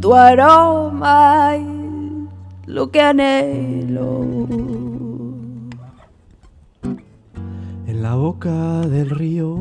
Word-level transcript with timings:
tu 0.00 0.14
aroma 0.14 1.56
es 1.56 1.62
lo 2.66 2.90
que 2.90 3.00
anhelo. 3.00 4.24
En 7.86 8.02
la 8.02 8.14
boca 8.14 8.80
del 8.80 9.10
río, 9.10 9.58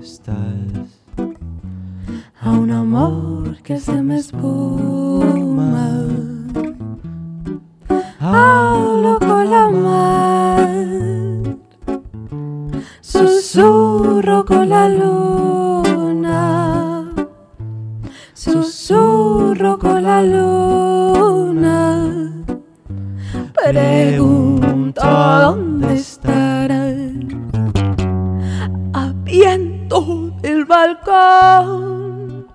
a 2.41 2.51
un 2.53 2.71
amor 2.71 3.57
que 3.63 3.79
se 3.79 4.03
me 4.03 4.19
espuma. 4.19 6.06
Susurro 14.27 14.45
con 14.45 14.69
la 14.69 14.89
luna, 14.89 16.25
susurro 18.35 19.79
con 19.79 20.03
la 20.03 20.21
luna. 20.21 22.09
Pregunto 23.55 25.01
dónde 25.01 25.95
estará 25.95 26.87
a 28.95 29.13
viento 29.23 30.33
del 30.43 30.65
balcón. 30.65 32.49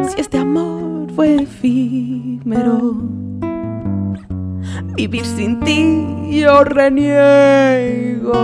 Si 0.08 0.20
este 0.20 0.38
amor 0.38 1.10
fue 1.16 1.42
efímero, 1.42 2.97
vivir 4.98 5.24
sin 5.24 5.60
ti 5.60 5.78
yo 6.42 6.64
reniego. 6.64 8.42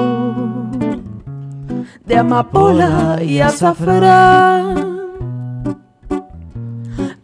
De 2.06 2.16
amapola 2.16 3.19
y 3.20 3.41
azafrán, 3.41 4.77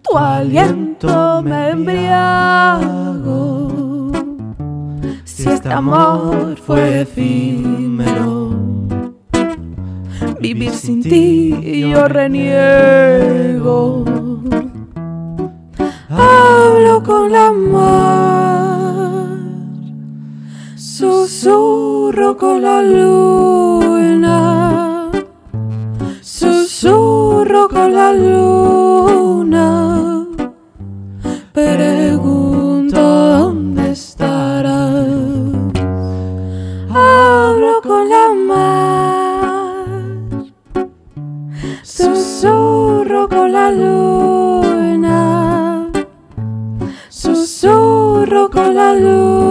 tu 0.02 0.18
aliento 0.18 1.42
me 1.44 1.70
embriago. 1.70 2.90
Si 5.22 5.48
este 5.48 5.72
amor 5.72 6.56
fue 6.66 7.02
efímero, 7.02 8.50
vivir 10.40 10.72
sin 10.72 11.02
ti 11.04 11.86
yo 11.92 12.08
reniego. 12.08 14.04
Hablo 16.08 17.00
con 17.04 17.30
la 17.30 17.52
mar, 17.52 17.99
susurro 21.40 22.36
con 22.36 22.60
la 22.60 22.82
luna, 22.82 25.10
susurro 26.20 27.66
con 27.66 27.94
la 27.94 28.12
luna. 28.12 30.26
Pregunto 31.54 33.00
dónde 33.00 33.92
estarás. 33.92 35.08
Hablo 36.90 37.80
con 37.82 38.08
la 38.10 38.34
mar, 38.50 39.86
susurro 41.82 43.26
con 43.30 43.50
la 43.50 43.70
luna, 43.70 45.88
susurro 47.08 48.50
con 48.50 48.74
la 48.74 48.94
luna. 48.94 49.49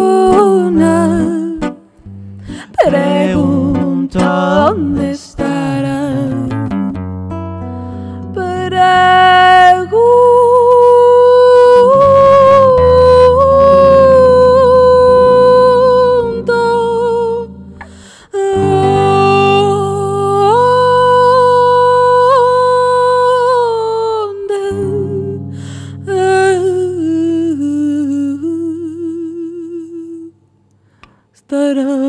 ¿Dónde 31.69 31.81
estarás? 31.81 32.08